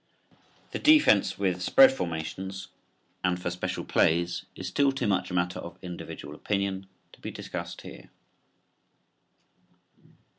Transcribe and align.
The 0.71 0.79
defense 0.79 1.37
with 1.37 1.61
spread 1.61 1.91
formations 1.91 2.69
and 3.23 3.39
for 3.39 3.51
special 3.51 3.85
plays 3.85 4.45
is 4.55 4.67
still 4.67 4.91
too 4.91 5.05
much 5.05 5.29
a 5.29 5.35
matter 5.35 5.59
of 5.59 5.77
individual 5.83 6.33
opinion 6.33 6.87
to 7.11 7.21
be 7.21 7.29
discussed 7.29 7.81
here. 7.81 8.09